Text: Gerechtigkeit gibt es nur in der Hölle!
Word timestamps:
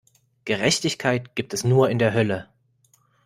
Gerechtigkeit 0.45 1.35
gibt 1.35 1.53
es 1.53 1.63
nur 1.63 1.91
in 1.91 1.99
der 1.99 2.11
Hölle! 2.13 2.49